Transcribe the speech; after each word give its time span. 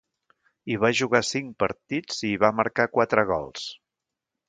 Hi 0.71 0.77
va 0.83 0.91
jugar 1.01 1.21
cinc 1.33 1.53
partits, 1.65 2.25
i 2.25 2.33
hi 2.33 2.41
va 2.47 2.53
marcar 2.63 2.91
quatre 2.99 3.31
gols. 3.37 3.73